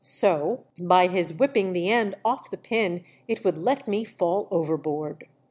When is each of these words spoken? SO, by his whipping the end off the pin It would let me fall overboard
SO, 0.03 0.63
by 0.79 1.07
his 1.09 1.37
whipping 1.39 1.73
the 1.73 1.87
end 1.91 2.15
off 2.25 2.49
the 2.49 2.57
pin 2.57 3.03
It 3.27 3.43
would 3.45 3.59
let 3.59 3.87
me 3.87 4.03
fall 4.03 4.47
overboard 4.49 5.25